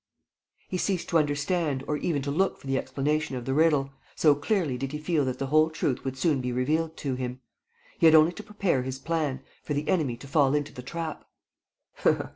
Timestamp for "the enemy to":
9.75-10.27